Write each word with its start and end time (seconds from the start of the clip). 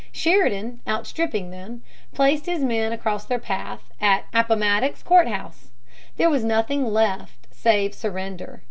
Sheridan, 0.11 0.79
outstripping 0.87 1.51
them, 1.51 1.83
placed 2.11 2.47
his 2.47 2.63
men 2.63 2.91
across 2.91 3.23
their 3.25 3.37
path 3.37 3.81
at 4.01 4.25
Appomattox 4.33 5.03
Court 5.03 5.27
House. 5.27 5.69
There 6.17 6.27
was 6.27 6.43
nothing 6.43 6.85
left 6.87 7.45
save 7.51 7.93
surrender. 7.93 8.59